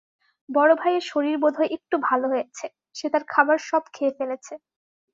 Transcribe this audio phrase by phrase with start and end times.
[0.49, 2.65] বড়ভাইয়ের শরীর বোধহয় একটু ভালো হয়েছে,
[2.95, 4.53] সে তার খাবার সব খেয়ে ফেলেছে।